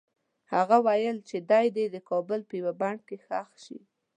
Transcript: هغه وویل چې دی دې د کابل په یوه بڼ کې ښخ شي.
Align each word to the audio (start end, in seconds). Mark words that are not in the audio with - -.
هغه 0.53 0.75
وویل 0.85 1.17
چې 1.29 1.37
دی 1.49 1.65
دې 1.75 1.85
د 1.93 1.97
کابل 2.09 2.39
په 2.49 2.53
یوه 2.59 2.73
بڼ 2.81 2.95
کې 3.07 3.17
ښخ 3.25 3.49
شي. 3.63 3.79